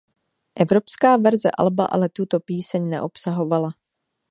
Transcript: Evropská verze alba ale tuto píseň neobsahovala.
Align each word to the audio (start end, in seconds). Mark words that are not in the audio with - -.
Evropská 0.55 1.17
verze 1.17 1.49
alba 1.57 1.85
ale 1.85 2.09
tuto 2.09 2.39
píseň 2.39 2.89
neobsahovala. 2.89 3.71